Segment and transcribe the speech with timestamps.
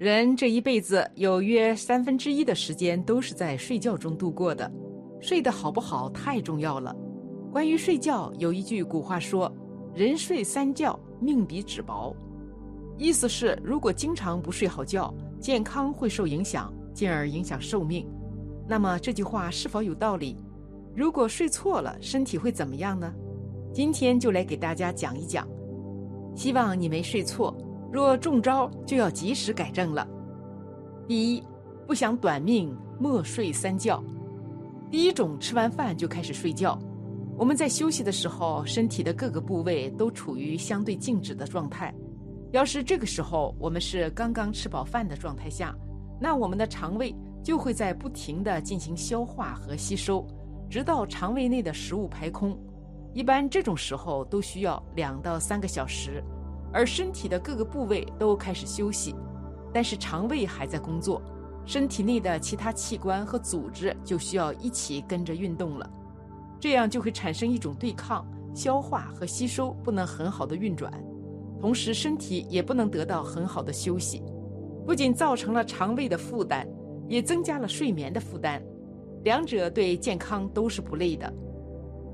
[0.00, 4.72] 人这一辈子有约三分之一的时间都是在睡觉中度过的，
[5.20, 6.96] 睡得好不好太重要了。
[7.52, 9.54] 关于睡觉，有一句古话说
[9.94, 12.16] ：“人睡三觉，命比纸薄。”
[12.96, 18.08] 意思是，如果经常不睡好觉，健康会受影响，进而影响寿命。
[18.66, 20.34] 那么这句话是否有道理？
[20.96, 23.12] 如果睡错了，身体会怎么样呢？
[23.70, 25.46] 今天就来给大家讲一讲，
[26.34, 27.54] 希望你没睡错。
[27.92, 30.06] 若中招，就要及时改正了。
[31.08, 31.42] 第一，
[31.86, 34.02] 不想短命，莫睡三觉。
[34.90, 36.78] 第一种，吃完饭就开始睡觉。
[37.36, 41.92] 我们在休息的时候，身体的各个部位都处于相对静止的状态。
[42.52, 45.74] 要是这个时候我们是刚刚吃饱饭的状态下，
[46.20, 50.26] 那我们的肠胃就会在不停地进行消化和吸收，
[50.68, 52.56] 直到肠胃内的食物排空。
[53.14, 56.22] 一般这种时候都需要两到三个小时。
[56.72, 59.14] 而身体的各个部位都开始休息，
[59.72, 61.20] 但是肠胃还在工作，
[61.64, 65.90] 身体内的其他器官和组织就需要一起跟着运动了，
[66.58, 70.92] 这样就会产生一种对抗，消化和吸收不能很好的运转，
[71.60, 74.22] 同时身体也不能得到很好的休息，
[74.86, 76.66] 不仅造成了肠胃的负担，
[77.08, 78.62] 也增加了睡眠的负担，
[79.24, 81.32] 两者对健康都是不利的，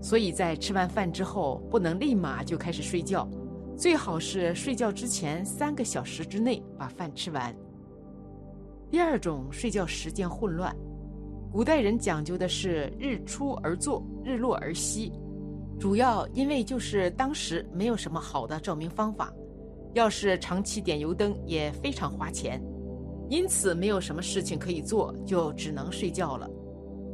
[0.00, 3.28] 所以在吃完饭之后不能立马就开始睡觉。
[3.76, 7.54] 最好是睡觉之前三个小时之内把饭吃完。
[8.90, 10.74] 第二种，睡觉时间混乱。
[11.52, 15.12] 古代人讲究的是日出而作，日落而息，
[15.78, 19.30] 主要因为就是当时没有什么好的照明方法，
[19.92, 22.62] 要是长期点油灯也非常花钱，
[23.28, 26.48] 因此没有什么事情可以做，就只能睡觉了。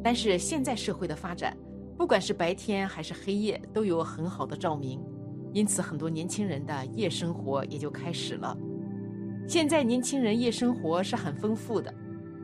[0.03, 1.57] 但是现在社会的发展，
[1.97, 5.01] 不管是白天还是黑夜，都有很好的照明。
[5.53, 8.57] 因此，很多年轻人的夜生活也就开始了。
[9.47, 11.93] 现在年轻人夜生活是很丰富的，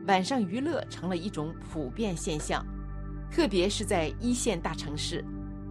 [0.07, 2.63] 晚上娱乐成了一种普遍现象，
[3.31, 5.25] 特别是在一线大城市，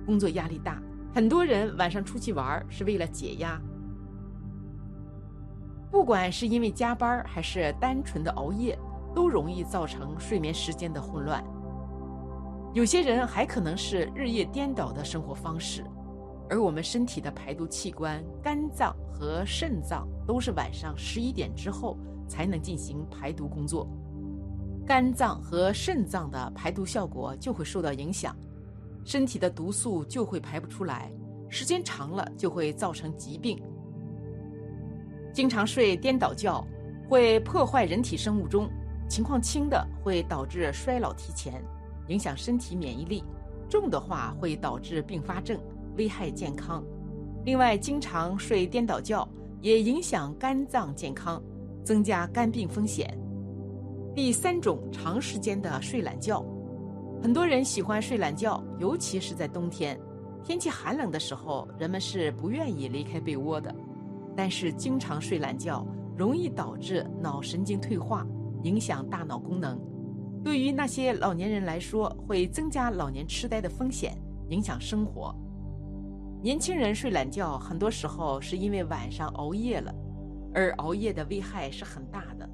[0.05, 0.83] 工作压力大，
[1.15, 3.61] 很多人晚上出去玩是为了解压。
[5.91, 8.79] 不管是因为加班还是单纯的熬夜，
[9.15, 11.43] 都容易造成睡眠时间的混乱。
[12.75, 15.85] 有些人还可能是日夜颠倒的生活方式。
[16.51, 23.87] 而我们身体的排毒器官肝脏和肾脏都是晚上十一点之后才能进行排毒工作，
[24.87, 28.35] 肝脏和肾脏的排毒效果就会受到影响，
[29.05, 31.13] 身体的毒素就会排不出来，
[31.49, 33.61] 时间长了就会造成疾病。
[35.33, 36.67] 经常睡颠倒觉
[37.09, 38.69] 会破坏人体生物钟，
[39.09, 41.63] 情况轻的会导致衰老提前，
[42.09, 43.23] 影响身体免疫力；
[43.69, 45.59] 重的话会导致并发症。
[45.99, 46.83] 危害健康，
[47.45, 49.29] 另外，经常睡颠倒觉
[49.61, 51.43] 也影响肝脏健康，
[51.85, 53.13] 增加肝病风险。
[54.15, 56.43] 第三种，长时间的睡懒觉，
[57.23, 59.99] 很多人喜欢睡懒觉，尤其是在冬天，
[60.43, 63.75] 天气寒冷的时候，人们是不愿意离开被窝的。
[64.37, 65.85] 但是，经常睡懒觉
[66.17, 68.25] 容易导致脑神经退化，
[68.63, 69.77] 影响大脑功能，
[70.45, 74.17] 对于那些老年人来说，会增加老年痴呆的风险，
[74.49, 75.35] 影响生活。
[76.41, 79.93] 年轻人睡懒觉，很多时候是因为晚上熬夜了，
[80.55, 82.49] 而熬夜的危害是很大的，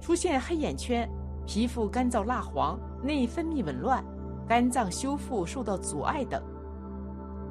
[0.00, 1.08] 出现黑眼圈、
[1.46, 4.04] 皮肤干燥蜡黄、内分泌紊乱、
[4.46, 6.42] 肝脏修复受到阻碍等。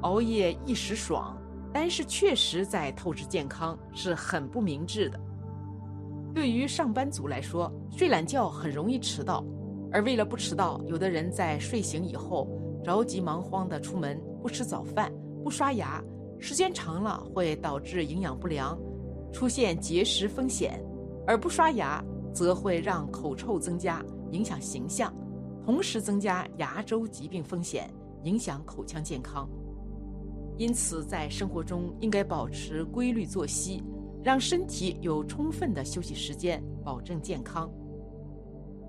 [0.02, 1.36] 熬夜一时爽，
[1.72, 5.18] 但是确实在透支健康，是很不明智的。
[6.32, 9.44] 对于上班族来说，睡懒觉很容易迟到，
[9.90, 12.46] 而为了不迟到，有的人在睡醒以后
[12.86, 14.16] 着急忙慌地出门。
[14.40, 16.00] 不吃早饭，不刷牙，
[16.38, 18.78] 时间长了会导致营养不良，
[19.32, 20.78] 出现结石风险；
[21.26, 22.00] 而不刷牙
[22.32, 25.12] 则会让口臭增加，影响形象，
[25.64, 27.90] 同时增加牙周疾病风险，
[28.22, 29.50] 影响口腔健康。
[30.56, 33.82] 因此，在生活中应该保持规律作息，
[34.22, 37.68] 让身体有充分的休息时间，保证健康。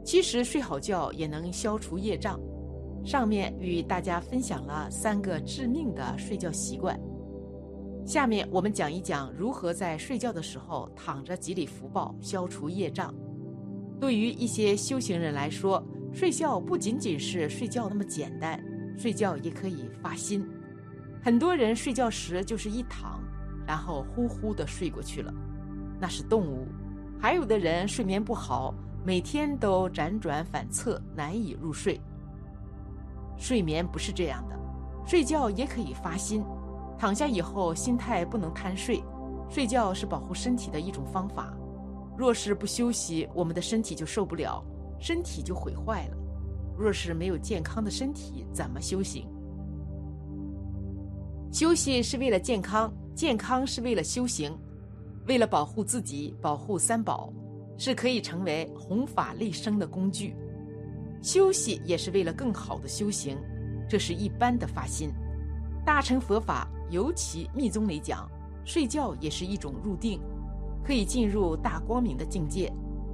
[0.06, 2.40] 其实，睡好觉也能消除业障。
[3.08, 7.00] 上面与大家分享了三个致命的睡觉习惯，
[8.06, 13.16] 下面我们讲一讲如何在睡觉的时候躺着积累福报、消除业障。
[13.98, 15.82] 对于一些修行人来说，
[16.12, 18.62] 睡觉不仅仅是睡觉那么简单，
[18.98, 20.46] 睡觉也可以发心。
[21.24, 23.24] 很多人睡觉时就是一躺，
[23.66, 25.34] 然后呼呼的睡过去了，
[25.98, 26.68] 那是动物；
[27.18, 28.76] 还有的人睡眠不好，
[29.06, 31.98] 每天都辗转反侧，难以入睡。
[33.38, 34.60] 睡眠不是这样的，
[35.06, 36.44] 睡觉也可以发心。
[36.98, 39.04] 躺下以后，心态不能贪睡。
[39.50, 41.56] 睡觉是保护身体的一种方法。
[42.18, 44.64] 若是不休息，我们的身体就受不了，
[45.00, 46.18] 身体就毁坏了。
[46.78, 49.28] 若是没有健康的身体，怎么修行？
[51.52, 54.58] 休息是为了健康，健康是为了修行，
[55.28, 57.32] 为了保护自己，保护三宝，
[57.78, 60.36] 是可以成为弘法利生的工具。
[61.22, 63.38] 休息也是为了更好的修行，
[63.90, 65.12] 这是一般的发心。
[65.86, 68.30] 大乘佛法，尤其密宗里讲，
[68.66, 70.20] 睡觉也是一种入定。
[70.84, 72.72] 可以进入大光明的境界，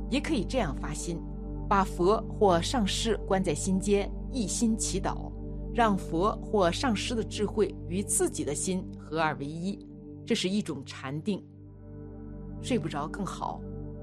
[0.09, 1.19] 也可以这样发心，
[1.67, 5.31] 把佛或上师关在心间，一心祈祷，
[5.73, 9.79] 让佛或上师的智慧与自己的心合二为一，
[10.23, 11.43] 这是一种禅定。
[12.61, 13.59] 睡不着更好，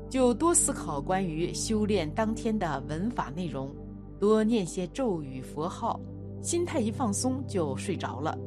[0.09, 3.73] 就多思考关于修炼当天的文法内容，
[4.21, 5.99] 多念些咒语佛号，
[6.43, 8.39] 心态一放松就睡着了。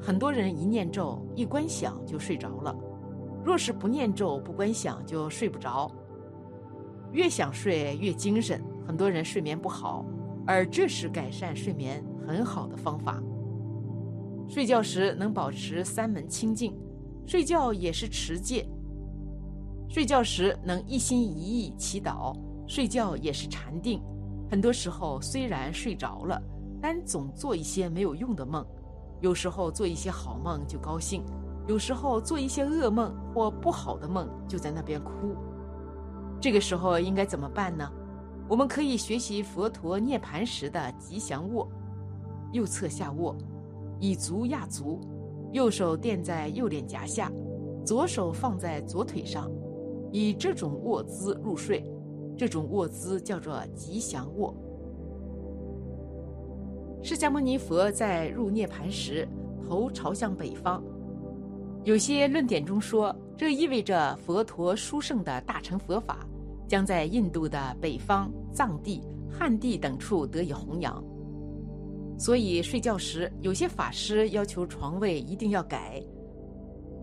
[0.00, 2.74] 很多人一念咒一观想就睡着了。
[3.44, 5.90] 若是不念咒、不观想，就睡不着。
[7.12, 10.02] 越想睡越精神，很多人睡眠不好，
[10.46, 13.22] 而这是改善睡眠很好的方法。
[14.48, 16.74] 睡觉时能保持三门清净，
[17.26, 18.66] 睡觉也是持戒。
[19.90, 22.34] 睡觉时能一心一意祈祷，
[22.66, 24.02] 睡觉也是禅定。
[24.52, 26.38] 很多时候虽然睡着了，
[26.78, 28.62] 但总做一些没有用的梦，
[29.22, 31.24] 有时候做一些好梦就高兴。
[31.66, 35.34] 有时候做一些噩梦或不好的梦，就在那边哭。
[36.38, 37.90] 这个时候应该怎么办呢？
[38.46, 41.66] 我们可以学习佛陀涅盘时的吉祥卧：
[42.52, 43.34] 右侧下卧，
[43.98, 45.00] 以足压足，
[45.52, 47.32] 右手垫在右脸颊下，
[47.86, 49.50] 左手放在左腿上，
[50.12, 51.90] 以这种卧姿入睡。
[52.36, 54.54] 这种卧姿叫做吉祥卧。
[57.02, 59.26] 释迦牟尼佛在入涅盘时，
[59.66, 60.82] 头朝向北方。
[61.84, 66.26] 有些论点中说，这意味着佛陀殊胜的大乘佛法
[66.68, 71.02] 将在印度的北方、藏地、汉地等处得以弘扬。
[72.16, 76.00] 所以睡觉时，有些法师要求床位一定要改，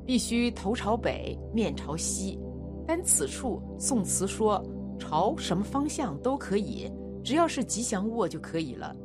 [0.05, 2.39] 必须头朝北，面朝西。
[2.87, 4.63] 但此处宋词说
[4.99, 6.91] 朝什么方向都可以，
[7.23, 8.95] 只要是吉祥卧就可以了。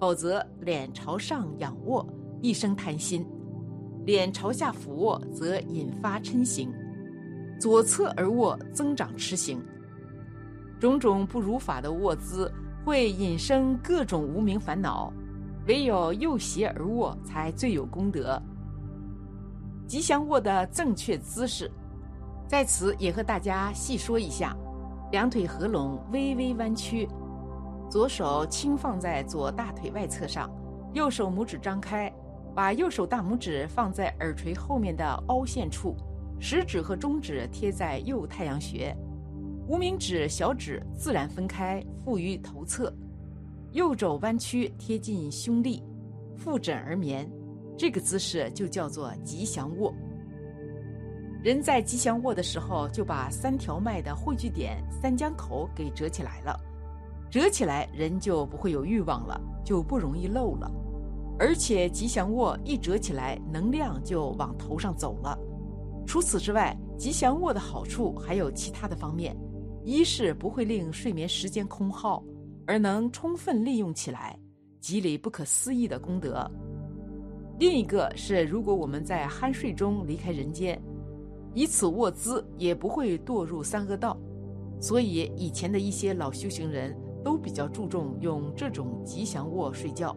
[0.00, 2.06] 否则，脸朝上仰卧，
[2.42, 3.24] 一生贪心。
[4.04, 6.68] 脸朝下俯卧，则引发嗔行；
[7.60, 9.62] 左侧而卧，增长痴行。
[10.78, 12.52] 种种不如法的卧姿，
[12.84, 15.12] 会引生各种无名烦恼。
[15.66, 18.40] 唯有右斜而卧，才最有功德。
[19.88, 21.70] 吉祥卧的正确姿势，
[22.46, 24.56] 在此也和大家细说一下：
[25.12, 27.08] 两腿合拢，微微弯曲，
[27.90, 30.50] 左手轻放在左大腿外侧上，
[30.92, 32.12] 右手拇指张开。
[32.54, 35.94] 把右手大拇指放在耳垂后面的凹陷处，
[36.40, 38.96] 食指和中指贴在右太阳穴，
[39.68, 42.90] 无名指、小指自然分开，附于头侧，
[43.72, 45.82] 右肘弯曲贴近胸立，
[46.34, 47.30] 覆枕而眠。
[47.76, 49.94] 这个姿势就叫做吉祥卧。
[51.46, 56.58] 人在吉祥卧的时候，就把三条脉的汇聚点三江口给折起来了，
[57.30, 60.68] 折起来人就不会有欲望了，就不容易漏了。
[61.38, 65.38] 而且吉祥卧一折起来，能量就往头上走了。
[66.04, 69.36] 除此之外，吉祥卧的好处还有其他的方面：
[69.84, 72.24] 一是不会令睡眠时间空耗，
[72.66, 74.36] 而能充分利用起来，
[74.80, 76.44] 积累不可思议的功德；
[77.56, 80.76] 另一个是，如果我们在酣睡中离开人间，
[81.56, 84.14] 以此卧姿也不会堕入三恶道。
[84.78, 86.94] 所以，以前的一些老修行人
[87.24, 90.14] 都比较注重用这种吉祥卧睡觉。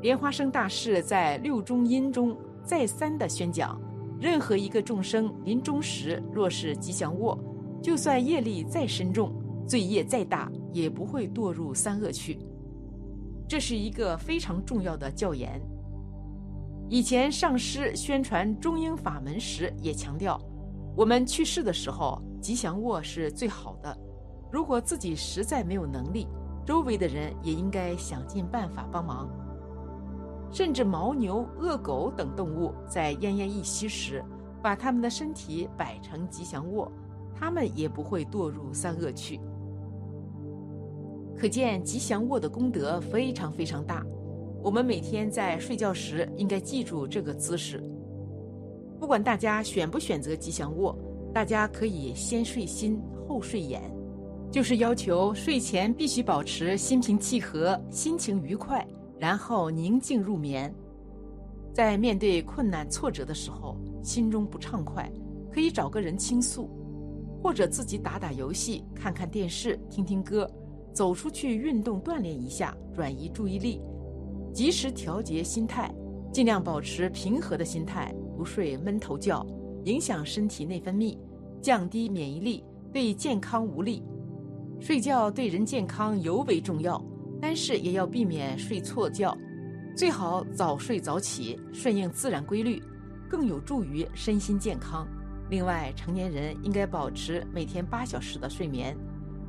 [0.00, 3.80] 莲花生大士在六中阴中再三的宣讲：
[4.20, 7.38] 任何一个众生临终时，若是吉祥卧，
[7.80, 9.32] 就算业力再深重，
[9.68, 12.40] 罪业再大，也不会堕入三恶趣。
[13.46, 15.62] 这是一个非常重要的教言。
[16.92, 20.38] 以前上师宣传中英法门时，也强调，
[20.94, 23.98] 我们去世的时候，吉祥卧是最好的。
[24.50, 26.28] 如果自己实在没有能力，
[26.66, 29.26] 周围的人也应该想尽办法帮忙。
[30.50, 34.22] 甚至牦牛、恶狗等动物在奄奄一息时，
[34.60, 36.92] 把他们的身体摆成吉祥卧，
[37.34, 39.40] 他们也不会堕入三恶趣。
[41.38, 44.04] 可见吉祥卧的功德非常非常大。
[44.62, 47.82] 我们每天在睡觉时应该记住这个姿势。
[49.00, 50.96] 不管大家选不选择吉祥卧，
[51.34, 53.82] 大家可以先睡心后睡眼，
[54.52, 58.86] 就是要求睡前必须保持心平气和，心情愉快。
[59.18, 60.72] 然后宁静入眠，
[61.72, 65.10] 在面对困难挫折的时候，心中不畅快，
[65.52, 66.70] 可以找个人倾诉，
[67.42, 70.48] 或者自己打打游戏、看看电视、听听歌，
[70.92, 73.80] 走出去运动锻炼一下，转移注意力，
[74.52, 75.92] 及时调节心态，
[76.32, 79.46] 尽量保持平和的心态，不睡闷头觉，
[79.84, 81.18] 影响身体内分泌，
[81.60, 84.02] 降低免疫力，对健康无利。
[84.80, 87.02] 睡觉对人健康尤为重要，
[87.40, 89.36] 但是也要避免睡错觉，
[89.96, 92.82] 最好早睡早起，顺应自然规律，
[93.30, 95.06] 更有助于身心健康。
[95.48, 98.96] 另外，成年人应该保持每天八小时的睡眠，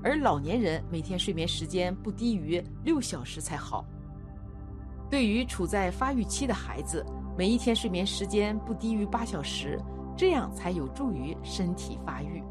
[0.04, 3.86] 而老年人每天睡眠时间不低于六小时才好。
[5.14, 7.06] 对于处在发育期的孩子，
[7.38, 9.80] 每一天睡眠时间不低于八小时，
[10.18, 12.42] 这样才有助于身体发育。